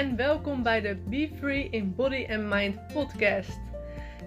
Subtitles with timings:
[0.00, 3.60] en welkom bij de Be Free in Body and Mind podcast.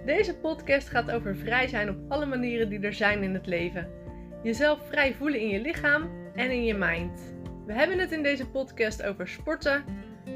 [0.06, 3.88] Deze podcast gaat over vrij zijn op alle manieren die er zijn in het leven.
[4.42, 7.34] Jezelf vrij voelen in je lichaam en in je mind.
[7.66, 9.84] We hebben het in deze podcast over sporten,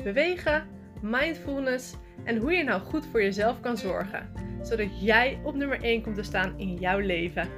[0.02, 0.66] bewegen,
[1.02, 1.95] mindfulness
[2.25, 4.32] en hoe je nou goed voor jezelf kan zorgen,
[4.62, 7.48] zodat jij op nummer 1 komt te staan in jouw leven.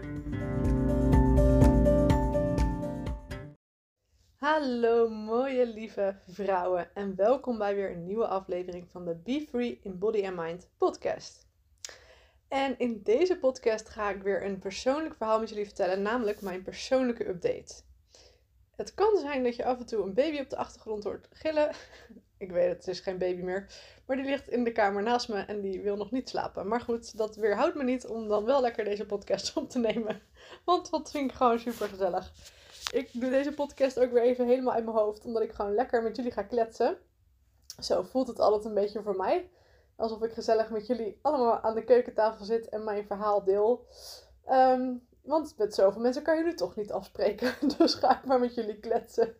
[4.40, 9.80] Hallo mooie lieve vrouwen en welkom bij weer een nieuwe aflevering van de Be Free
[9.82, 11.46] in Body and Mind podcast.
[12.48, 16.62] En in deze podcast ga ik weer een persoonlijk verhaal met jullie vertellen, namelijk mijn
[16.62, 17.82] persoonlijke update.
[18.76, 21.70] Het kan zijn dat je af en toe een baby op de achtergrond hoort gillen.
[22.38, 23.66] Ik weet het, het is geen baby meer.
[24.06, 26.68] Maar die ligt in de kamer naast me en die wil nog niet slapen.
[26.68, 30.22] Maar goed, dat weerhoudt me niet om dan wel lekker deze podcast op te nemen.
[30.64, 32.32] Want dat vind ik gewoon super gezellig.
[32.90, 35.24] Ik doe deze podcast ook weer even helemaal uit mijn hoofd.
[35.24, 36.98] Omdat ik gewoon lekker met jullie ga kletsen.
[37.78, 39.50] Zo voelt het altijd een beetje voor mij.
[39.96, 43.86] Alsof ik gezellig met jullie allemaal aan de keukentafel zit en mijn verhaal deel.
[44.44, 47.54] Ehm, want met zoveel mensen kan je nu toch niet afspreken.
[47.78, 49.36] Dus ga ik maar met jullie kletsen.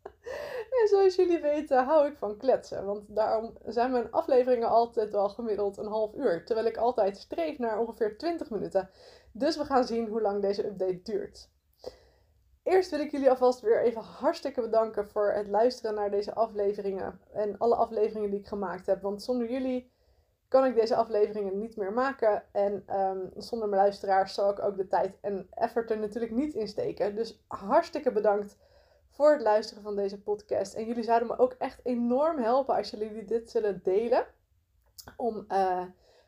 [0.80, 2.84] en zoals jullie weten hou ik van kletsen.
[2.84, 6.44] Want daarom zijn mijn afleveringen altijd wel gemiddeld een half uur.
[6.44, 8.90] Terwijl ik altijd streef naar ongeveer 20 minuten.
[9.32, 11.52] Dus we gaan zien hoe lang deze update duurt.
[12.64, 17.20] Eerst wil ik jullie alvast weer even hartstikke bedanken voor het luisteren naar deze afleveringen.
[17.32, 19.02] En alle afleveringen die ik gemaakt heb.
[19.02, 19.90] Want zonder jullie
[20.48, 22.42] kan ik deze afleveringen niet meer maken.
[22.52, 26.54] En ehm, zonder mijn luisteraars zal ik ook de tijd en effort er natuurlijk niet
[26.54, 27.14] in steken.
[27.14, 28.56] Dus hartstikke bedankt
[29.10, 30.74] voor het luisteren van deze podcast.
[30.74, 34.26] En jullie zouden me ook echt enorm helpen als jullie dit zullen delen.
[35.16, 35.84] Om uh,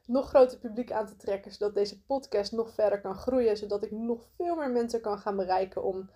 [0.06, 1.52] nog groter publiek aan te trekken.
[1.52, 3.56] Zodat deze podcast nog verder kan groeien.
[3.56, 6.10] Zodat ik nog veel meer mensen kan gaan bereiken om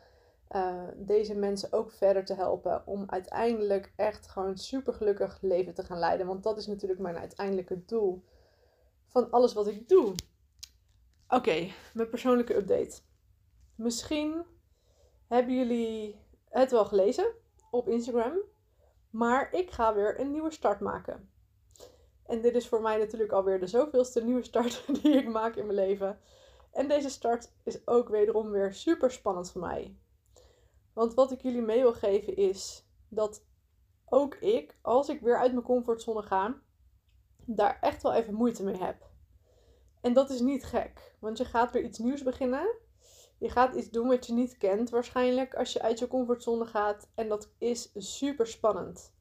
[0.56, 2.86] uh, deze mensen ook verder te helpen.
[2.86, 6.26] Om uiteindelijk echt gewoon super gelukkig leven te gaan leiden.
[6.26, 8.24] Want dat is natuurlijk mijn uiteindelijke doel
[9.06, 10.14] van alles wat ik doe.
[11.28, 13.00] Oké, mijn persoonlijke update.
[13.74, 14.44] Misschien
[15.26, 17.34] hebben jullie het wel gelezen
[17.70, 18.38] op Instagram.
[19.10, 21.30] Maar ik ga weer een nieuwe start maken.
[22.26, 25.66] En dit is voor mij natuurlijk alweer de zoveelste nieuwe start die ik maak in
[25.66, 26.18] mijn leven.
[26.72, 29.96] En deze start is ook wederom weer super spannend voor mij.
[31.00, 33.44] Want wat ik jullie mee wil geven is dat
[34.04, 36.60] ook ik, als ik weer uit mijn comfortzone ga,
[37.44, 39.10] daar echt wel even moeite mee heb.
[40.00, 42.74] En dat is niet gek, want je gaat weer iets nieuws beginnen.
[43.38, 47.08] Je gaat iets doen wat je niet kent waarschijnlijk als je uit je comfortzone gaat.
[47.14, 49.12] En dat is super spannend.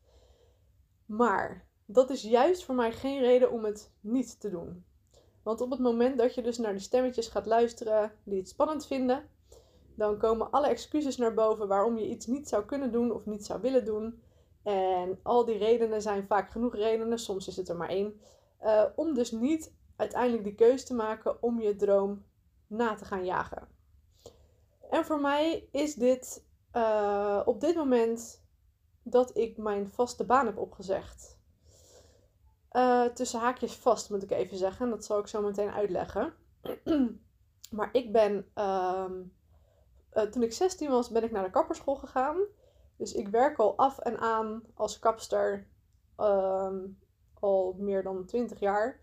[1.06, 4.86] Maar dat is juist voor mij geen reden om het niet te doen.
[5.44, 8.86] Want op het moment dat je dus naar die stemmetjes gaat luisteren die het spannend
[8.86, 9.30] vinden,
[10.00, 13.46] dan komen alle excuses naar boven waarom je iets niet zou kunnen doen of niet
[13.46, 14.22] zou willen doen.
[14.64, 18.20] En al die redenen zijn vaak genoeg redenen, soms is het er maar één,
[18.64, 22.24] uh, om dus niet uiteindelijk die keuze te maken om je droom
[22.68, 23.68] na te gaan jagen.
[24.90, 26.46] En voor mij is dit
[26.76, 28.44] uh, op dit moment
[29.04, 31.40] dat ik mijn vaste baan heb opgezegd.
[32.72, 36.34] Uh, tussen haakjes vast moet ik even zeggen, dat zal ik zo meteen uitleggen.
[37.78, 39.34] maar ik ben um,
[40.14, 42.38] uh, toen ik 16 was, ben ik naar de kapperschool gegaan.
[42.98, 45.68] Dus ik werk al af en aan als kapster
[46.18, 47.00] um,
[47.40, 49.00] al meer dan 20 jaar.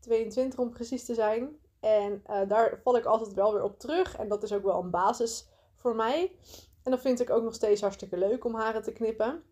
[0.00, 1.58] 22 om precies te zijn.
[1.80, 4.16] En uh, daar val ik altijd wel weer op terug.
[4.16, 6.36] En dat is ook wel een basis voor mij.
[6.82, 9.42] En dat vind ik ook nog steeds hartstikke leuk om haren te knippen.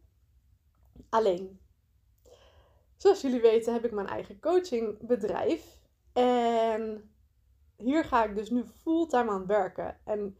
[1.08, 1.60] Alleen,
[2.96, 5.80] zoals jullie weten heb ik mijn eigen coachingbedrijf.
[6.12, 7.10] En
[7.76, 9.98] hier ga ik dus nu fulltime aan werken.
[10.04, 10.36] En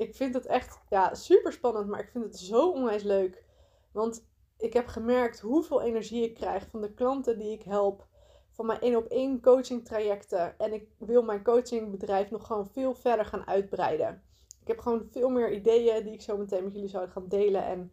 [0.00, 3.44] ik vind het echt ja, super spannend, maar ik vind het zo onwijs leuk.
[3.92, 4.28] Want
[4.58, 8.06] ik heb gemerkt hoeveel energie ik krijg van de klanten die ik help.
[8.50, 10.58] Van mijn één op één coaching trajecten.
[10.58, 14.22] En ik wil mijn coachingbedrijf nog gewoon veel verder gaan uitbreiden.
[14.60, 17.64] Ik heb gewoon veel meer ideeën die ik zo meteen met jullie zou gaan delen.
[17.64, 17.92] En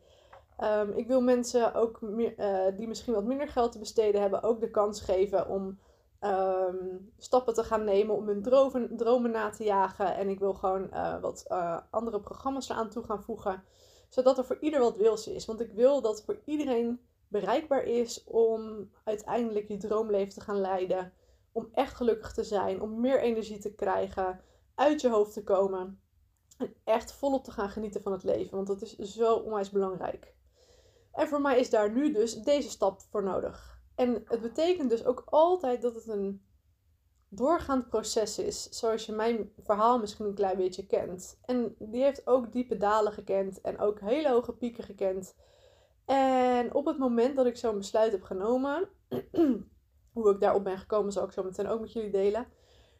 [0.64, 4.44] um, ik wil mensen ook meer, uh, die misschien wat minder geld te besteden hebben,
[4.44, 5.80] ook de kans geven om
[6.22, 10.16] um, stappen te gaan nemen om hun dromen, dromen na te jagen.
[10.16, 13.64] En ik wil gewoon uh, wat uh, andere programma's eraan toe gaan voegen.
[14.10, 15.46] Zodat er voor ieder wat wils is.
[15.46, 21.14] Want ik wil dat voor iedereen bereikbaar is om uiteindelijk je droomleven te gaan leiden.
[21.52, 22.82] Om echt gelukkig te zijn.
[22.82, 24.42] Om meer energie te krijgen.
[24.76, 26.02] Uit je hoofd te komen.
[26.58, 28.56] En echt volop te gaan genieten van het leven.
[28.56, 30.36] Want dat is zo onwijs belangrijk.
[31.12, 33.77] En voor mij is daar nu dus deze stap voor nodig.
[33.98, 36.42] En het betekent dus ook altijd dat het een
[37.30, 38.70] doorgaand proces is.
[38.70, 41.40] Zoals je mijn verhaal misschien een klein beetje kent.
[41.46, 45.36] En die heeft ook diepe dalen gekend en ook hele hoge pieken gekend.
[46.06, 48.90] En op het moment dat ik zo'n besluit heb genomen,
[50.14, 52.48] hoe ik daarop ben gekomen, zal ik zo meteen ook met jullie delen.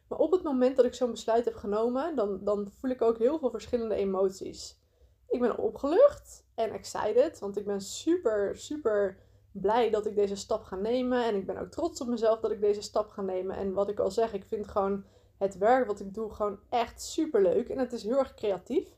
[0.08, 3.18] Maar op het moment dat ik zo'n besluit heb genomen, dan, dan voel ik ook
[3.18, 4.80] heel veel verschillende emoties.
[5.28, 9.18] Ik ben opgelucht en excited, want ik ben super, super
[9.60, 11.24] blij dat ik deze stap ga nemen.
[11.24, 13.56] En ik ben ook trots op mezelf dat ik deze stap ga nemen.
[13.56, 15.04] En wat ik al zeg, ik vind gewoon
[15.38, 17.68] het werk wat ik doe gewoon echt super leuk.
[17.68, 18.96] En het is heel erg creatief.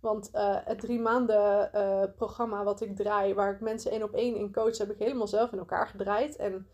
[0.00, 4.14] Want uh, het drie maanden uh, programma wat ik draai, waar ik mensen één op
[4.14, 6.36] één in coach, heb ik helemaal zelf in elkaar gedraaid.
[6.36, 6.66] En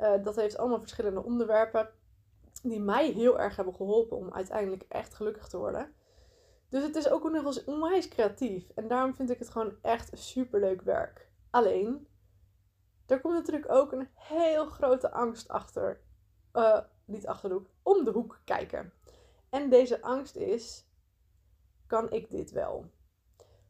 [0.00, 1.90] uh, dat heeft allemaal verschillende onderwerpen
[2.62, 5.94] die mij heel erg hebben geholpen om uiteindelijk echt gelukkig te worden.
[6.68, 8.70] Dus het is ook nog eens onwijs creatief.
[8.74, 11.28] En daarom vind ik het gewoon echt super leuk werk.
[11.50, 12.06] Alleen,
[13.06, 16.00] er komt natuurlijk ook een heel grote angst achter.
[16.52, 18.92] Uh, niet achter de hoek, om de hoek kijken.
[19.50, 20.86] En deze angst is:
[21.86, 22.90] kan ik dit wel?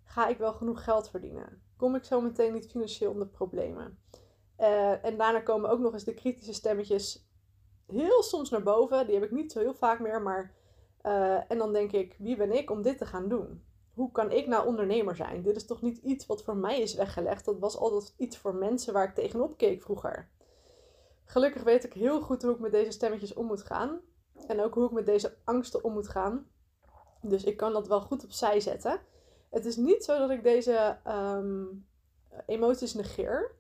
[0.05, 1.63] Ga ik wel genoeg geld verdienen?
[1.77, 3.99] Kom ik zo meteen niet financieel onder problemen?
[4.59, 7.29] Uh, en daarna komen ook nog eens de kritische stemmetjes
[7.87, 9.07] heel soms naar boven.
[9.07, 10.55] Die heb ik niet zo heel vaak meer, maar.
[11.03, 13.65] Uh, en dan denk ik: wie ben ik om dit te gaan doen?
[13.95, 15.43] Hoe kan ik nou ondernemer zijn?
[15.43, 17.45] Dit is toch niet iets wat voor mij is weggelegd.
[17.45, 20.29] Dat was altijd iets voor mensen waar ik tegenop keek vroeger.
[21.25, 24.01] Gelukkig weet ik heel goed hoe ik met deze stemmetjes om moet gaan.
[24.47, 26.47] En ook hoe ik met deze angsten om moet gaan.
[27.23, 29.01] Dus ik kan dat wel goed opzij zetten.
[29.51, 31.87] Het is niet zo dat ik deze um,
[32.47, 33.55] emoties negeer.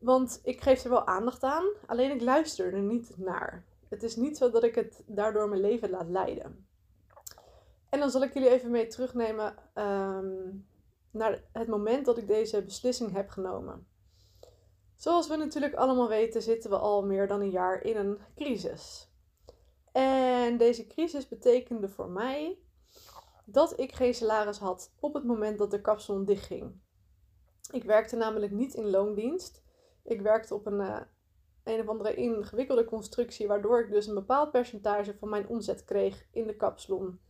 [0.00, 1.64] Want ik geef er wel aandacht aan.
[1.86, 3.64] Alleen ik luister er niet naar.
[3.88, 6.66] Het is niet zo dat ik het daardoor mijn leven laat leiden.
[7.92, 10.66] En dan zal ik jullie even mee terugnemen um,
[11.10, 13.86] naar het moment dat ik deze beslissing heb genomen.
[14.96, 19.10] Zoals we natuurlijk allemaal weten, zitten we al meer dan een jaar in een crisis.
[19.92, 22.58] En deze crisis betekende voor mij
[23.44, 26.80] dat ik geen salaris had op het moment dat de kapsalon dichtging.
[27.70, 29.62] Ik werkte namelijk niet in loondienst.
[30.02, 31.00] Ik werkte op een, uh,
[31.64, 36.26] een of andere ingewikkelde constructie, waardoor ik dus een bepaald percentage van mijn omzet kreeg
[36.30, 37.20] in de kapsalon.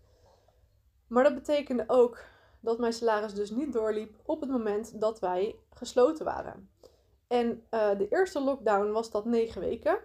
[1.13, 2.19] Maar dat betekende ook
[2.61, 6.71] dat mijn salaris dus niet doorliep op het moment dat wij gesloten waren.
[7.27, 9.99] En uh, de eerste lockdown was dat negen weken.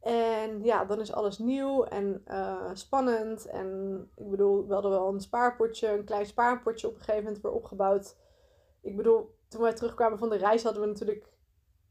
[0.00, 3.46] En ja, dan is alles nieuw en uh, spannend.
[3.46, 7.42] En ik bedoel, we hadden wel een spaarpotje, een klein spaarpotje op een gegeven moment
[7.42, 8.16] weer opgebouwd.
[8.80, 11.26] Ik bedoel, toen wij terugkwamen van de reis hadden we natuurlijk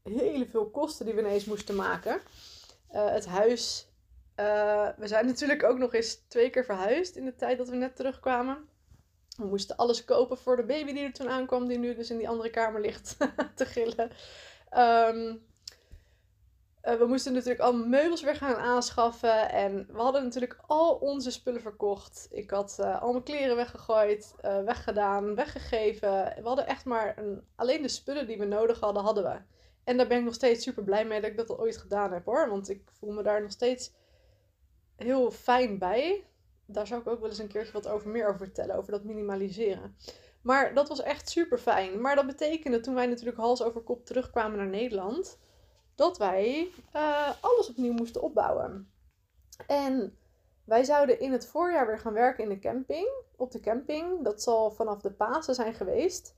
[0.02, 2.20] hele veel kosten die we ineens moesten maken.
[2.92, 3.90] Uh, het huis
[4.40, 7.76] uh, we zijn natuurlijk ook nog eens twee keer verhuisd in de tijd dat we
[7.76, 8.58] net terugkwamen.
[9.36, 12.18] We moesten alles kopen voor de baby die er toen aankwam, die nu dus in
[12.18, 13.16] die andere kamer ligt
[13.54, 14.10] te gillen.
[14.76, 15.44] Um,
[16.82, 19.50] uh, we moesten natuurlijk al meubels weer gaan aanschaffen.
[19.50, 22.28] En we hadden natuurlijk al onze spullen verkocht.
[22.30, 24.34] Ik had uh, al mijn kleren weggegooid,
[24.64, 26.10] weggedaan, weggegeven.
[26.36, 29.38] We hadden echt maar een, alleen de spullen die we nodig hadden, hadden we.
[29.84, 32.12] En daar ben ik nog steeds super blij mee dat ik dat al ooit gedaan
[32.12, 32.48] heb hoor.
[32.48, 33.92] Want ik voel me daar nog steeds
[34.96, 36.24] heel fijn bij.
[36.66, 39.04] Daar zou ik ook wel eens een keertje wat over meer over vertellen, over dat
[39.04, 39.96] minimaliseren.
[40.42, 42.00] Maar dat was echt super fijn.
[42.00, 45.38] Maar dat betekende toen wij natuurlijk hals over kop terugkwamen naar Nederland,
[45.94, 48.90] dat wij uh, alles opnieuw moesten opbouwen.
[49.66, 50.18] En
[50.64, 54.24] wij zouden in het voorjaar weer gaan werken in de camping, op de camping.
[54.24, 56.34] Dat zal vanaf de Pasen zijn geweest.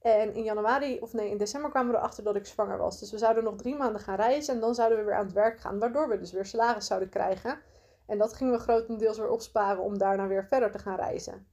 [0.00, 2.98] En in januari, of nee, in december kwamen we erachter dat ik zwanger was.
[2.98, 5.34] Dus we zouden nog drie maanden gaan reizen en dan zouden we weer aan het
[5.34, 5.78] werk gaan.
[5.78, 7.58] Waardoor we dus weer salaris zouden krijgen.
[8.06, 11.46] En dat gingen we grotendeels weer opsparen om daarna weer verder te gaan reizen.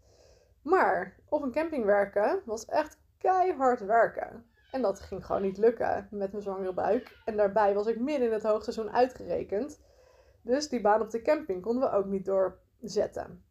[0.61, 4.45] Maar op een camping werken was echt keihard werken.
[4.71, 7.17] En dat ging gewoon niet lukken met mijn zwangere buik.
[7.25, 9.79] En daarbij was ik midden in het hoogseizoen uitgerekend.
[10.41, 13.43] Dus die baan op de camping konden we ook niet doorzetten.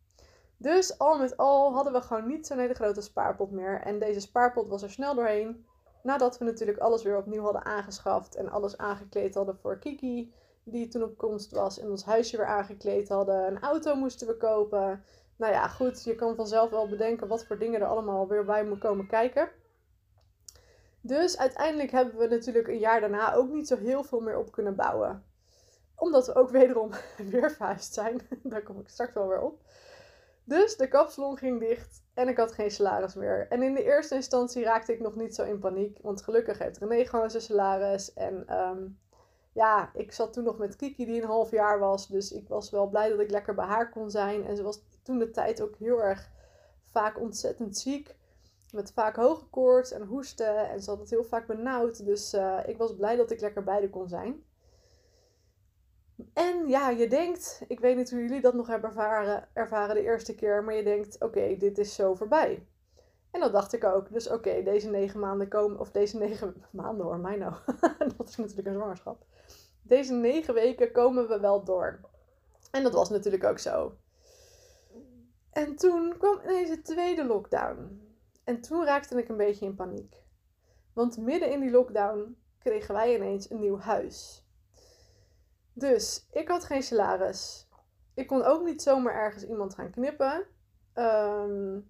[0.56, 3.80] Dus al met al hadden we gewoon niet zo'n hele grote spaarpot meer.
[3.80, 5.66] En deze spaarpot was er snel doorheen.
[6.02, 10.88] Nadat we natuurlijk alles weer opnieuw hadden aangeschaft en alles aangekleed hadden voor Kiki die
[10.88, 11.78] toen op komst was.
[11.78, 13.46] En ons huisje weer aangekleed hadden.
[13.46, 15.04] Een auto moesten we kopen.
[15.36, 18.64] Nou ja, goed, je kan vanzelf wel bedenken wat voor dingen er allemaal weer bij
[18.64, 19.48] moeten komen kijken.
[21.00, 24.52] Dus uiteindelijk hebben we natuurlijk een jaar daarna ook niet zo heel veel meer op
[24.52, 25.24] kunnen bouwen.
[25.96, 26.90] Omdat we ook wederom
[27.30, 28.20] weer verhuisd zijn.
[28.42, 29.60] Daar kom ik straks wel weer op.
[30.44, 33.46] Dus de kapsalon ging dicht en ik had geen salaris meer.
[33.48, 35.98] En in de eerste instantie raakte ik nog niet zo in paniek.
[36.00, 38.12] Want gelukkig heeft René gewoon zijn salaris.
[38.12, 38.98] En um,
[39.52, 42.06] ja, ik zat toen nog met Kiki die een half jaar was.
[42.06, 44.46] Dus ik was wel blij dat ik lekker bij haar kon zijn.
[44.46, 46.30] En ze was toen de tijd ook heel erg
[46.90, 48.16] vaak ontzettend ziek.
[48.72, 50.70] Met vaak hoge koorts en hoesten.
[50.70, 52.04] En ze had het heel vaak benauwd.
[52.04, 54.44] Dus uh, ik was blij dat ik lekker bij haar kon zijn.
[56.32, 60.02] En ja, je denkt, ik weet niet hoe jullie dat nog hebben ervaren, ervaren de
[60.02, 60.64] eerste keer.
[60.64, 62.66] Maar je denkt, oké, dit is zo voorbij.
[63.30, 64.12] En dat dacht ik ook.
[64.12, 67.54] Dus oké, deze negen maanden komen, of deze negen maanden hoor, mij nou.
[68.16, 69.24] dat is natuurlijk een zwangerschap.
[69.82, 72.00] Deze negen weken komen we wel door.
[72.70, 73.96] En dat was natuurlijk ook zo.
[75.52, 78.00] En toen kwam ineens de tweede lockdown.
[78.44, 80.22] En toen raakte ik een beetje in paniek.
[80.92, 84.46] Want midden in die lockdown kregen wij ineens een nieuw huis.
[85.72, 87.68] Dus ik had geen salaris.
[88.14, 90.46] Ik kon ook niet zomaar ergens iemand gaan knippen.
[90.92, 91.80] Ehm,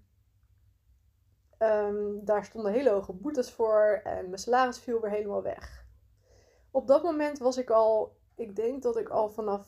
[1.59, 5.82] ehm, daar stonden hele hoge boetes voor en mijn salaris viel weer helemaal weg.
[6.75, 9.67] Op dat moment was ik al, ik denk dat ik al vanaf,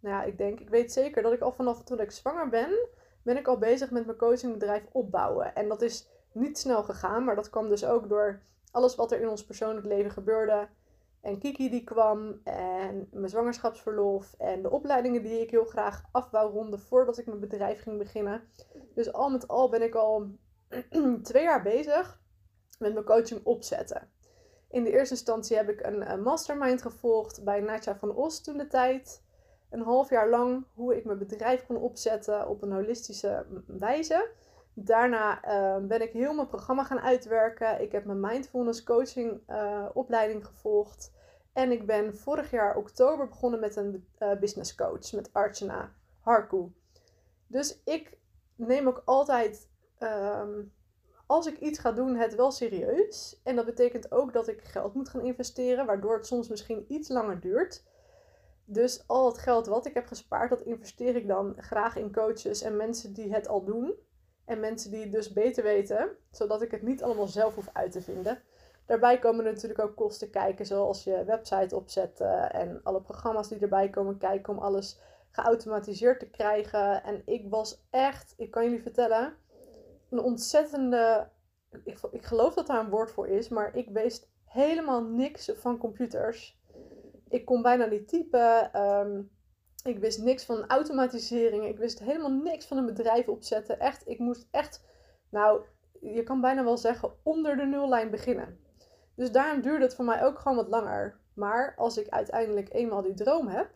[0.00, 2.88] nou ja, ik denk, ik weet zeker dat ik al vanaf toen ik zwanger ben,
[3.22, 5.54] ben ik al bezig met mijn coachingbedrijf opbouwen.
[5.54, 9.20] En dat is niet snel gegaan, maar dat kwam dus ook door alles wat er
[9.20, 10.68] in ons persoonlijk leven gebeurde.
[11.20, 16.30] En Kiki die kwam en mijn zwangerschapsverlof en de opleidingen die ik heel graag af
[16.30, 18.42] wou voordat ik mijn bedrijf ging beginnen.
[18.94, 20.26] Dus al met al ben ik al
[21.22, 22.20] twee jaar bezig
[22.78, 24.11] met mijn coaching opzetten.
[24.72, 28.66] In de eerste instantie heb ik een, mastermind gevolgd bij Natja van Os toen de
[28.66, 29.22] tijd.
[29.70, 34.30] Een half jaar lang hoe ik mijn bedrijf kon opzetten op een holistische wijze.
[34.74, 37.82] Daarna uh, ben ik heel mijn programma gaan uitwerken.
[37.82, 41.12] Ik heb mijn mindfulness coaching uh, opleiding gevolgd.
[41.52, 44.06] En ik ben vorig jaar oktober begonnen met een
[44.40, 46.72] business coach met Archana Harku.
[47.46, 48.18] Dus ik
[48.54, 50.72] neem ook altijd, um,
[51.32, 53.40] als ik iets ga doen, het wel serieus.
[53.44, 57.08] En dat betekent ook dat ik geld moet gaan investeren, waardoor het soms misschien iets
[57.08, 57.84] langer duurt.
[58.64, 62.62] Dus al het geld wat ik heb gespaard, dat investeer ik dan graag in coaches
[62.62, 63.94] en mensen die het al doen.
[64.44, 67.92] En mensen die het dus beter weten, zodat ik het niet allemaal zelf hoef uit
[67.92, 68.42] te vinden.
[68.86, 73.90] Daarbij komen natuurlijk ook kosten kijken, zoals je website opzetten en alle programma's die erbij
[73.90, 77.02] komen kijken om alles geautomatiseerd te krijgen.
[77.04, 79.36] En ik was echt, ik kan jullie vertellen,
[80.12, 81.28] een ontzettende.
[81.84, 85.78] Ik, ik geloof dat daar een woord voor is, maar ik wist helemaal niks van
[85.78, 86.60] computers.
[87.28, 88.80] Ik kon bijna niet typen.
[88.82, 89.30] Um,
[89.84, 91.66] ik wist niks van automatisering.
[91.66, 93.80] Ik wist helemaal niks van een bedrijf opzetten.
[93.80, 94.84] Echt, ik moest echt,
[95.30, 95.62] nou,
[96.00, 98.58] je kan bijna wel zeggen, onder de nullijn beginnen.
[99.14, 101.20] Dus daarom duurde het voor mij ook gewoon wat langer.
[101.34, 103.70] Maar als ik uiteindelijk eenmaal die droom heb,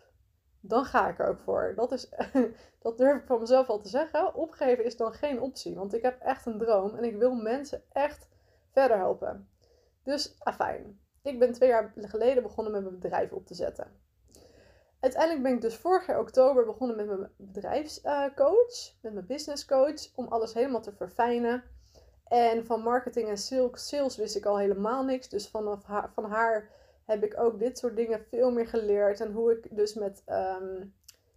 [0.68, 1.72] dan ga ik er ook voor.
[1.76, 2.08] Dat, is,
[2.82, 4.34] dat durf ik van mezelf al te zeggen.
[4.34, 5.74] Opgeven is dan geen optie.
[5.74, 8.28] Want ik heb echt een droom en ik wil mensen echt
[8.70, 9.48] verder helpen.
[10.02, 11.00] Dus afijn.
[11.22, 14.04] Ik ben twee jaar geleden begonnen met mijn bedrijf op te zetten.
[15.00, 20.14] Uiteindelijk ben ik dus vorig jaar oktober begonnen met mijn bedrijfscoach, met mijn business coach,
[20.14, 21.64] om alles helemaal te verfijnen.
[22.28, 23.38] En van marketing en
[23.72, 25.28] sales wist ik al helemaal niks.
[25.28, 26.70] Dus vanaf haar, van haar
[27.06, 29.20] heb ik ook dit soort dingen veel meer geleerd.
[29.20, 30.94] En hoe ik dus met um,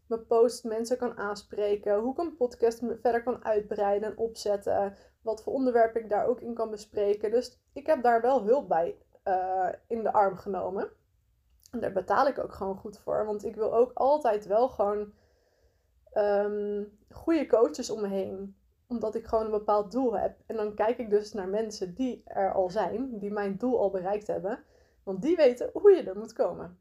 [0.08, 2.00] mijn post mensen kan aanspreken.
[2.00, 4.96] Hoe ik een podcast verder kan uitbreiden en opzetten.
[5.22, 7.32] Wat voor onderwerpen ik daar ook in kan bespreken.
[7.32, 10.90] Dus ik heb daar wel hulp bij uh, in de arm genomen.
[11.72, 13.26] En daar betaal ik ook gewoon goed voor.
[13.26, 15.14] Want ik wil ook altijd wel gewoon
[16.14, 18.56] um, goede coaches om me heen.
[18.88, 20.38] Omdat ik gewoon een bepaald doel heb.
[20.46, 23.20] En dan kijk ik dus naar mensen die er al zijn.
[23.20, 24.64] Die mijn doel al bereikt hebben.
[25.10, 26.80] Want die weten hoe je er moet komen.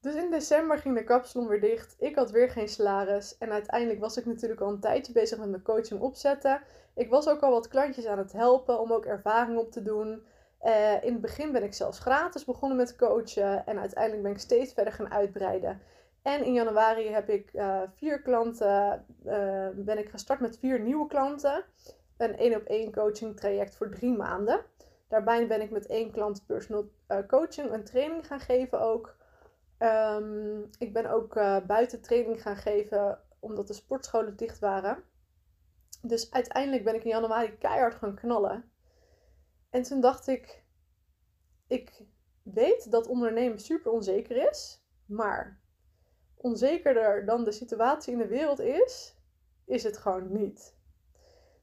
[0.00, 1.94] Dus in december ging de kapsalon weer dicht.
[1.98, 3.38] Ik had weer geen salaris.
[3.38, 6.62] En uiteindelijk was ik natuurlijk al een tijdje bezig met mijn coaching opzetten.
[6.94, 10.26] Ik was ook al wat klantjes aan het helpen om ook ervaring op te doen.
[10.62, 14.38] Uh, in het begin ben ik zelfs gratis begonnen met coachen en uiteindelijk ben ik
[14.38, 15.80] steeds verder gaan uitbreiden.
[16.22, 21.06] En in januari heb ik uh, vier klanten, uh, ben ik gestart met vier nieuwe
[21.06, 21.64] klanten.
[22.16, 24.64] Een één op één coaching traject voor drie maanden.
[25.08, 26.90] Daarbij ben ik met één klant personal
[27.26, 29.16] coaching een training gaan geven ook.
[29.78, 31.34] Um, ik ben ook
[31.66, 35.04] buiten training gaan geven omdat de sportscholen dicht waren.
[36.02, 38.72] Dus uiteindelijk ben ik in januari keihard gaan knallen.
[39.70, 40.64] En toen dacht ik,
[41.66, 42.02] ik
[42.42, 45.60] weet dat ondernemen super onzeker is, maar
[46.34, 49.16] onzekerder dan de situatie in de wereld is,
[49.64, 50.76] is het gewoon niet.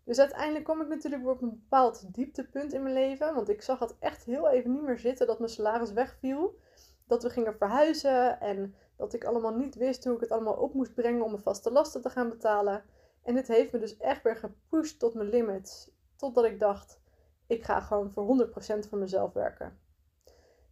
[0.04, 3.80] Dus uiteindelijk kwam ik natuurlijk op een bepaald dieptepunt in mijn leven, want ik zag
[3.80, 6.60] het echt heel even niet meer zitten dat mijn salaris wegviel,
[7.08, 10.74] dat we gingen verhuizen en dat ik allemaal niet wist hoe ik het allemaal op
[10.74, 12.84] moest brengen om mijn vaste lasten te gaan betalen.
[13.24, 17.00] En dit heeft me dus echt weer gepusht tot mijn limits, totdat ik dacht,
[17.48, 19.80] ik ga gewoon voor 100% voor mezelf werken.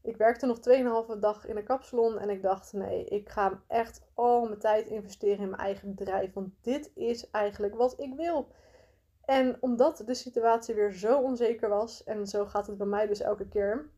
[0.01, 0.57] Ik werkte nog
[1.13, 4.87] 2,5 dag in een kapsalon en ik dacht: nee, ik ga echt al mijn tijd
[4.87, 6.33] investeren in mijn eigen bedrijf.
[6.33, 8.47] Want dit is eigenlijk wat ik wil.
[9.29, 13.21] En omdat de situatie weer zo onzeker was, en zo gaat het bij mij dus
[13.21, 13.89] elke keer,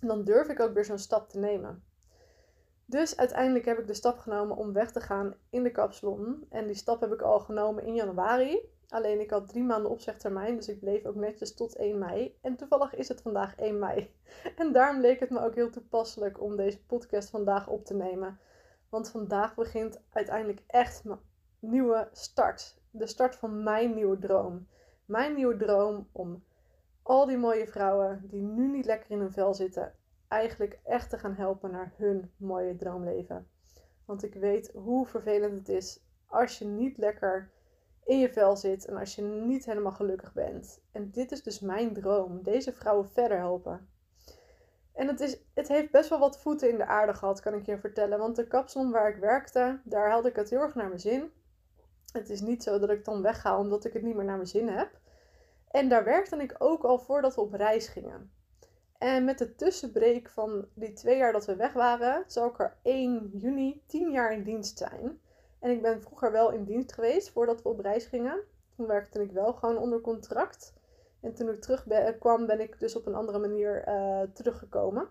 [0.00, 1.84] dan durf ik ook weer zo'n stap te nemen.
[2.84, 6.46] Dus uiteindelijk heb ik de stap genomen om weg te gaan in de kapsalon.
[6.48, 8.58] En die stap heb ik al genomen in januari.
[8.88, 12.38] Alleen ik had drie maanden opzegtermijn, dus ik bleef ook netjes tot 1 mei.
[12.40, 14.14] En toevallig is het vandaag 1 mei.
[14.56, 18.38] En daarom leek het me ook heel toepasselijk om deze podcast vandaag op te nemen.
[18.88, 21.20] Want vandaag begint uiteindelijk echt mijn
[21.60, 22.82] nieuwe start.
[22.96, 24.66] De start van mijn nieuwe droom.
[25.04, 26.44] Mijn nieuwe droom om
[27.02, 29.94] al die mooie vrouwen die nu niet lekker in hun vel zitten,
[30.28, 33.48] eigenlijk echt te gaan helpen naar hun mooie droomleven.
[34.04, 37.50] Want ik weet hoe vervelend het is als je niet lekker
[38.04, 40.80] in je vel zit en als je niet helemaal gelukkig bent.
[40.92, 43.88] En dit is dus mijn droom: deze vrouwen verder helpen.
[44.92, 47.66] En het, is, het heeft best wel wat voeten in de aarde gehad, kan ik
[47.66, 48.18] je vertellen.
[48.18, 51.32] Want de kapsalon waar ik werkte, daar had ik het heel erg naar mijn zin.
[52.18, 54.48] Het is niet zo dat ik dan wegga omdat ik het niet meer naar mijn
[54.48, 54.98] zin heb.
[55.70, 58.30] En daar werkte ik ook al voordat we op reis gingen.
[58.98, 62.76] En met de tussenbreek van die twee jaar dat we weg waren, zou ik er
[62.82, 65.20] 1 juni 10 jaar in dienst zijn.
[65.58, 68.40] En ik ben vroeger wel in dienst geweest voordat we op reis gingen.
[68.76, 70.72] Toen werkte ik wel gewoon onder contract.
[71.20, 75.08] En toen ik terugkwam, ben ik dus op een andere manier uh, teruggekomen.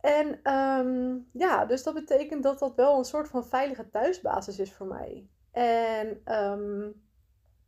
[0.00, 4.72] En um, ja, dus dat betekent dat dat wel een soort van veilige thuisbasis is
[4.72, 5.28] voor mij.
[5.52, 7.02] En um,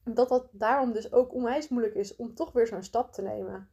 [0.05, 3.69] dat dat daarom dus ook onwijs moeilijk is om toch weer zo'n stap te nemen.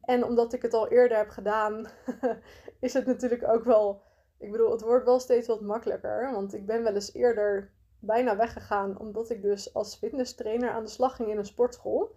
[0.00, 1.86] En omdat ik het al eerder heb gedaan,
[2.80, 4.02] is het natuurlijk ook wel.
[4.38, 6.32] Ik bedoel, het wordt wel steeds wat makkelijker.
[6.32, 10.90] Want ik ben wel eens eerder bijna weggegaan, omdat ik dus als fitnesstrainer aan de
[10.90, 12.14] slag ging in een sportschool.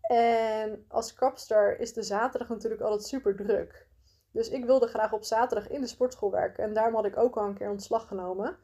[0.00, 3.88] En als kapster is de zaterdag natuurlijk altijd super druk.
[4.30, 6.64] Dus ik wilde graag op zaterdag in de sportschool werken.
[6.64, 8.56] En daarom had ik ook al een keer ontslag genomen.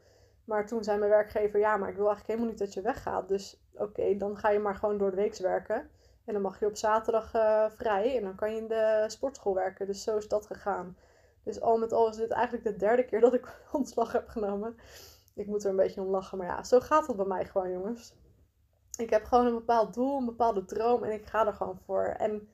[0.45, 3.27] Maar toen zei mijn werkgever, ja, maar ik wil eigenlijk helemaal niet dat je weggaat.
[3.27, 5.89] Dus oké, dan ga je maar gewoon door de week werken.
[6.25, 9.53] En dan mag je op zaterdag uh, vrij en dan kan je in de sportschool
[9.53, 9.87] werken.
[9.87, 10.97] Dus zo is dat gegaan.
[11.43, 14.77] Dus al met al is dit eigenlijk de derde keer dat ik ontslag heb genomen.
[15.35, 17.71] Ik moet er een beetje om lachen, maar ja, zo gaat het bij mij gewoon,
[17.71, 18.13] jongens.
[18.97, 22.03] Ik heb gewoon een bepaald doel, een bepaalde droom en ik ga er gewoon voor.
[22.03, 22.49] En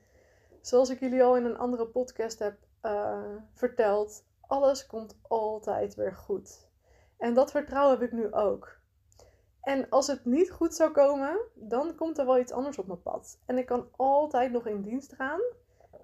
[0.60, 6.14] zoals ik jullie al in een andere podcast heb uh, verteld, alles komt altijd weer
[6.14, 6.68] goed.
[7.18, 8.78] En dat vertrouwen heb ik nu ook.
[9.60, 13.02] En als het niet goed zou komen, dan komt er wel iets anders op mijn
[13.02, 13.38] pad.
[13.46, 15.40] En ik kan altijd nog in dienst gaan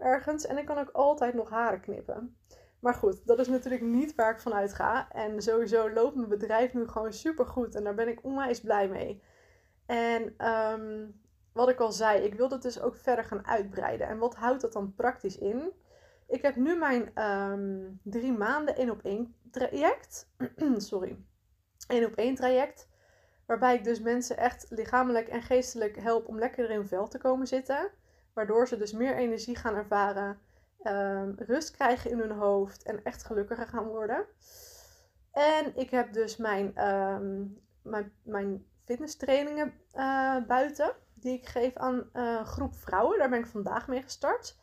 [0.01, 2.37] ergens en ik kan ook altijd nog haren knippen.
[2.81, 5.11] Maar goed, dat is natuurlijk niet waar ik vanuit ga.
[5.13, 8.89] En sowieso loopt mijn bedrijf nu gewoon super goed en daar ben ik onwijs blij
[8.89, 9.23] mee.
[9.87, 11.07] En ehm,
[11.53, 14.07] wat ik al zei, ik wil dat dus ook verder gaan uitbreiden.
[14.07, 15.73] En wat houdt dat dan praktisch in?
[16.31, 20.29] Ik heb nu mijn um, drie maanden één op één traject.
[20.77, 21.17] Sorry.
[21.89, 22.89] één op één traject.
[23.47, 27.19] Waarbij ik dus mensen echt lichamelijk en geestelijk help om lekker in hun vel te
[27.19, 27.91] komen zitten.
[28.33, 30.39] Waardoor ze dus meer energie gaan ervaren,
[30.83, 34.27] um, rust krijgen in hun hoofd en echt gelukkiger gaan worden.
[35.33, 42.11] En ik heb dus mijn, um, mijn, mijn fitnesstrainingen uh, buiten, die ik geef aan
[42.13, 43.19] uh, groep vrouwen.
[43.19, 44.60] Daar ben ik vandaag mee gestart.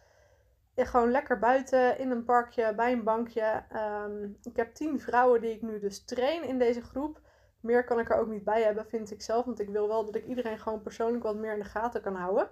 [0.86, 3.64] Gewoon lekker buiten in een parkje, bij een bankje.
[4.06, 7.20] Um, ik heb tien vrouwen die ik nu dus train in deze groep
[7.60, 9.46] meer kan ik er ook niet bij hebben, vind ik zelf.
[9.46, 12.16] Want ik wil wel dat ik iedereen gewoon persoonlijk wat meer in de gaten kan
[12.16, 12.50] houden.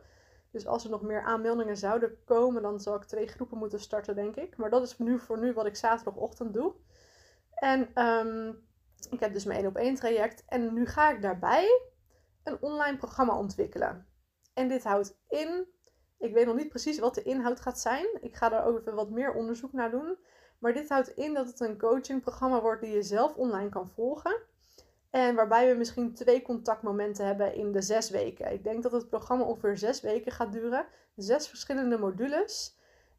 [0.52, 4.16] Dus als er nog meer aanmeldingen zouden komen, dan zal ik twee groepen moeten starten,
[4.16, 4.58] denk ik.
[4.58, 6.74] Maar dat is nu voor nu wat ik zaterdagochtend doe.
[7.54, 8.64] En um,
[9.10, 10.44] ik heb dus mijn 1 op 1 traject.
[10.48, 11.82] En nu ga ik daarbij
[12.44, 14.08] een online programma ontwikkelen.
[14.54, 15.74] En dit houdt in.
[16.18, 18.08] Ik weet nog niet precies wat de inhoud gaat zijn.
[18.22, 20.18] Ik ga daar ook even wat meer onderzoek naar doen.
[20.60, 24.36] Maar dit houdt in dat het een coachingprogramma wordt die je zelf online kan volgen.
[25.10, 28.52] En waarbij we misschien twee contactmomenten hebben in de zes weken.
[28.52, 30.86] Ik denk dat het programma ongeveer zes weken gaat duren.
[31.16, 32.78] Zes verschillende modules.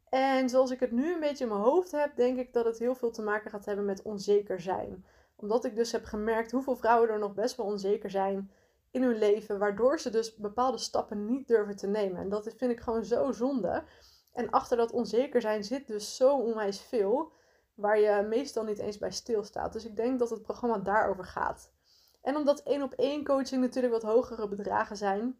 [0.09, 2.79] En zoals ik het nu een beetje in mijn hoofd heb, denk ik dat het
[2.79, 5.05] heel veel te maken gaat hebben met onzeker zijn.
[5.35, 8.51] Omdat ik dus heb gemerkt hoeveel vrouwen er nog best wel onzeker zijn
[8.97, 12.21] in hun leven, waardoor ze dus bepaalde stappen niet durven te nemen.
[12.21, 13.83] En dat vind ik gewoon zo zonde.
[14.33, 17.31] En achter dat onzeker zijn zit dus zo onwijs veel,
[17.75, 19.73] waar je meestal niet eens bij stilstaat.
[19.73, 21.71] Dus ik denk dat het programma daarover gaat.
[22.21, 25.39] En omdat één op één coaching natuurlijk wat hogere bedragen zijn,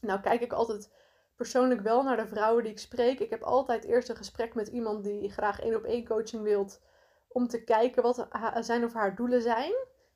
[0.00, 0.90] nou kijk ik altijd
[1.36, 3.20] persoonlijk wel naar de vrouwen die ik spreek.
[3.20, 6.80] Ik heb altijd eerst een gesprek met iemand die graag één op één coaching wilt,
[7.28, 8.28] om te kijken wat
[8.60, 9.72] zijn of haar doelen zijn.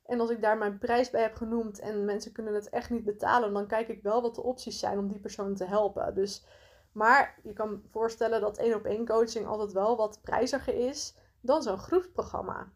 [0.09, 3.03] En als ik daar mijn prijs bij heb genoemd en mensen kunnen het echt niet
[3.03, 6.15] betalen, dan kijk ik wel wat de opties zijn om die persoon te helpen.
[6.15, 6.45] Dus,
[6.91, 11.63] maar je kan voorstellen dat één op één coaching altijd wel wat prijziger is dan
[11.63, 12.71] zo'n groepsprogramma.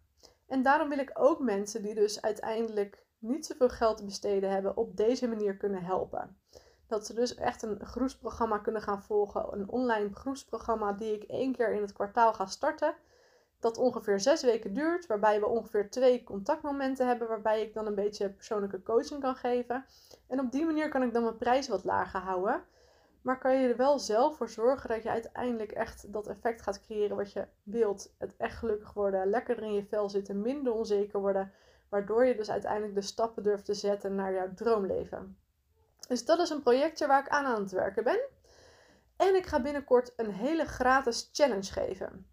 [0.47, 4.77] En daarom wil ik ook mensen die dus uiteindelijk niet zoveel geld te besteden hebben,
[4.77, 6.37] op deze manier kunnen helpen.
[6.87, 9.53] Dat ze dus echt een groepsprogramma kunnen gaan volgen.
[9.53, 12.95] Een online groepsprogramma die ik één keer in het kwartaal ga starten.
[13.63, 17.95] Dat ongeveer zes weken duurt, waarbij we ongeveer twee contactmomenten hebben, waarbij ik dan een
[17.95, 19.85] beetje persoonlijke coaching kan geven.
[20.27, 22.63] En op die manier kan ik dan mijn prijs wat lager houden.
[23.21, 26.81] Maar kan je er wel zelf voor zorgen dat je uiteindelijk echt dat effect gaat
[26.81, 28.13] creëren wat je wilt.
[28.17, 31.51] Het echt gelukkig worden, lekkerder in je vel zitten, minder onzeker worden.
[31.89, 35.37] Waardoor je dus uiteindelijk de stappen durft te zetten naar jouw droomleven.
[36.07, 38.19] Dus dat is een projectje waar ik aan aan het werken ben.
[39.17, 42.32] En ik ga binnenkort een hele gratis challenge geven.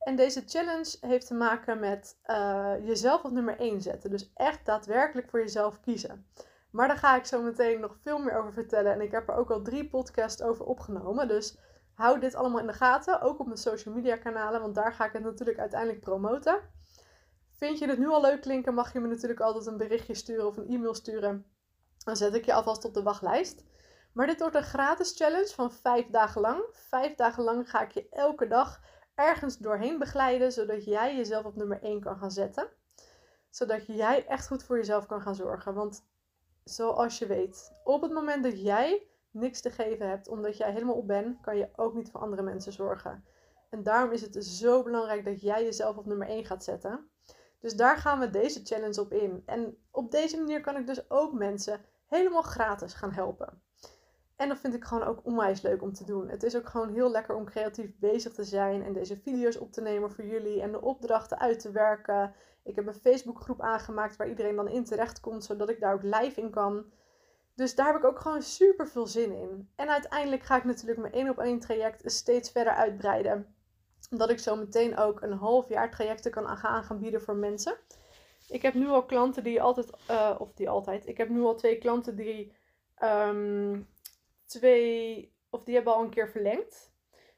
[0.00, 4.10] En deze challenge heeft te maken met uh, jezelf op nummer 1 zetten.
[4.10, 6.26] Dus echt daadwerkelijk voor jezelf kiezen.
[6.70, 8.92] Maar daar ga ik zo meteen nog veel meer over vertellen.
[8.92, 11.28] En ik heb er ook al drie podcasts over opgenomen.
[11.28, 11.58] Dus
[11.94, 13.20] hou dit allemaal in de gaten.
[13.20, 14.60] Ook op mijn social media kanalen.
[14.60, 16.60] Want daar ga ik het natuurlijk uiteindelijk promoten.
[17.50, 20.46] Vind je het nu al leuk klinken, mag je me natuurlijk altijd een berichtje sturen
[20.46, 21.46] of een e-mail sturen.
[22.04, 23.64] Dan zet ik je alvast op de wachtlijst.
[24.12, 26.62] Maar dit wordt een gratis challenge van vijf dagen lang.
[26.72, 28.80] Vijf dagen lang ga ik je elke dag
[29.14, 32.68] ergens doorheen begeleiden, zodat jij jezelf op nummer 1 kan gaan zetten.
[33.50, 35.74] Zodat jij echt goed voor jezelf kan gaan zorgen.
[35.74, 36.06] Want
[36.64, 40.94] zoals je weet, op het moment dat jij niks te geven hebt, omdat jij helemaal
[40.94, 43.24] op bent, kan je ook niet voor andere mensen zorgen.
[43.70, 47.10] En daarom is het zo belangrijk dat jij jezelf op nummer 1 gaat zetten.
[47.60, 49.42] Dus daar gaan we deze challenge op in.
[49.46, 53.62] En op deze manier kan ik dus ook mensen helemaal gratis gaan helpen.
[54.40, 56.28] En dat vind ik gewoon ook onwijs leuk om te doen.
[56.28, 59.72] Het is ook gewoon heel lekker om creatief bezig te zijn en deze video's op
[59.72, 62.34] te nemen voor jullie en de opdrachten uit te werken.
[62.62, 66.02] Ik heb een Facebookgroep aangemaakt waar iedereen dan in terecht komt, zodat ik daar ook
[66.02, 66.84] live in kan.
[67.54, 69.70] Dus daar heb ik ook gewoon super veel zin in.
[69.76, 73.54] En uiteindelijk ga ik natuurlijk mijn één op één traject steeds verder uitbreiden.
[74.10, 77.76] Dat ik zo meteen ook een half jaar trajecten kan gaan, gaan bieden voor mensen.
[78.48, 81.54] Ik heb nu al klanten die altijd, uh, of die altijd, ik heb nu al
[81.54, 82.52] twee klanten die
[83.02, 83.88] um,
[84.50, 86.92] twee, of die hebben al een keer verlengd.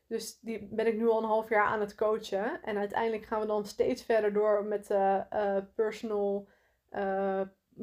[0.07, 2.63] Dus die ben ik nu al een half jaar aan het coachen.
[2.63, 6.49] En uiteindelijk gaan we dan steeds verder door met uh, personal,
[6.91, 7.41] uh,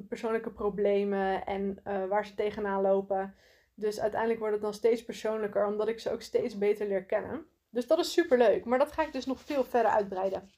[0.07, 3.35] persoonlijke problemen en waar ze tegenaan lopen.
[3.73, 7.45] Dus uiteindelijk wordt het dan steeds persoonlijker, omdat ik ze ook steeds beter leer kennen.
[7.69, 8.65] Dus dat is super leuk.
[8.65, 10.51] Maar dat ga ik dus nog veel verder uitbreiden.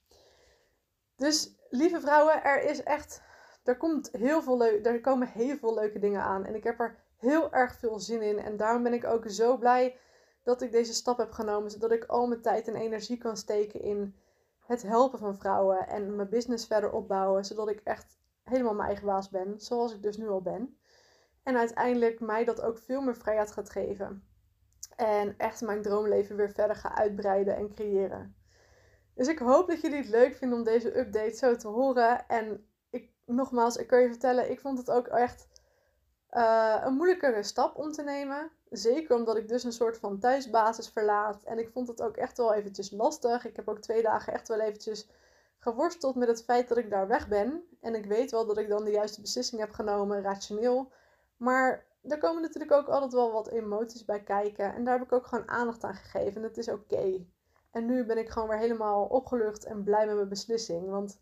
[1.15, 3.23] Dus lieve vrouwen, er is echt.
[3.63, 6.45] Er, komt heel veel leuk, er komen heel veel leuke dingen aan.
[6.45, 8.39] En ik heb er heel erg veel zin in.
[8.39, 9.97] En daarom ben ik ook zo blij
[10.43, 11.71] dat ik deze stap heb genomen.
[11.71, 14.15] Zodat ik al mijn tijd en energie kan steken in
[14.65, 15.87] het helpen van vrouwen.
[15.87, 17.45] En mijn business verder opbouwen.
[17.45, 19.59] Zodat ik echt helemaal mijn eigen baas ben.
[19.59, 20.77] Zoals ik dus nu al ben.
[21.43, 24.27] En uiteindelijk mij dat ook veel meer vrijheid gaat geven.
[24.95, 28.35] En echt mijn droomleven weer verder ga uitbreiden en creëren.
[29.13, 32.27] Dus ik hoop dat jullie het leuk vinden om deze update zo te horen.
[32.27, 35.47] En ik, nogmaals, ik kan je vertellen, ik vond het ook echt
[36.31, 38.51] uh, een moeilijkere stap om te nemen.
[38.69, 41.43] Zeker omdat ik dus een soort van thuisbasis verlaat.
[41.43, 43.45] En ik vond het ook echt wel eventjes lastig.
[43.45, 45.09] Ik heb ook twee dagen echt wel eventjes
[45.57, 47.63] geworsteld met het feit dat ik daar weg ben.
[47.81, 50.91] En ik weet wel dat ik dan de juiste beslissing heb genomen, rationeel.
[51.37, 54.73] Maar er komen natuurlijk ook altijd wel wat emoties bij kijken.
[54.73, 56.35] En daar heb ik ook gewoon aandacht aan gegeven.
[56.35, 57.25] En dat is oké.
[57.71, 60.89] En nu ben ik gewoon weer helemaal opgelucht en blij met mijn beslissing.
[60.89, 61.19] Want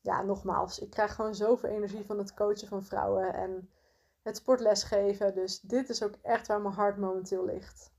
[0.00, 3.70] ja, nogmaals, ik krijg gewoon zoveel energie van het coachen van vrouwen en
[4.22, 5.34] het sportles geven.
[5.34, 7.92] Dus dit is ook echt waar mijn hart momenteel ligt.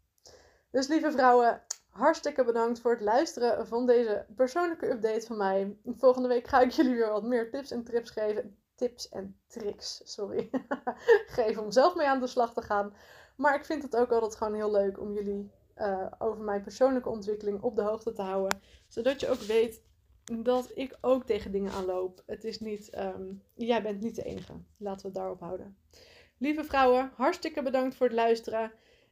[0.71, 5.77] Dus lieve vrouwen, hartstikke bedankt voor het luisteren van deze persoonlijke update van mij.
[5.85, 8.57] Volgende week ga ik jullie weer wat meer tips en trips geven.
[8.75, 10.49] Tips en tricks, sorry.
[11.37, 12.93] geven om zelf mee aan de slag te gaan.
[13.35, 17.09] Maar ik vind het ook altijd gewoon heel leuk om jullie uh, over mijn persoonlijke
[17.09, 18.59] ontwikkeling op de hoogte te houden.
[18.87, 19.81] Zodat je ook weet
[20.41, 22.23] dat ik ook tegen dingen aanloop.
[22.25, 24.53] Het is niet, um, jij bent niet de enige.
[24.77, 25.77] Laten we het daarop houden.
[26.37, 28.71] Lieve vrouwen, hartstikke bedankt voor het luisteren.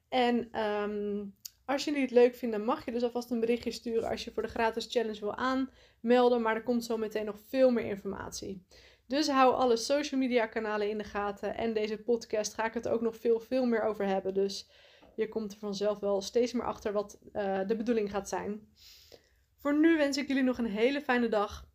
[0.10, 4.24] En um, als jullie het leuk vinden, mag je dus alvast een berichtje sturen als
[4.24, 6.42] je voor de gratis challenge wil aanmelden.
[6.42, 8.66] Maar er komt zo meteen nog veel meer informatie.
[9.08, 11.58] Dus hou alle social media kanalen in de gaten.
[11.58, 14.34] En deze podcast ga ik het ook nog veel, veel meer over hebben.
[14.34, 14.70] Dus
[15.16, 18.68] je komt er vanzelf wel steeds meer achter wat uh, de bedoeling gaat zijn.
[19.62, 21.68] Voor nu wens ik jullie nog een hele fijne dag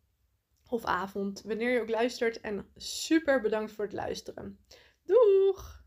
[0.69, 2.41] of avond, wanneer je ook luistert.
[2.41, 4.59] En super bedankt voor het luisteren.
[5.03, 5.85] Doeg!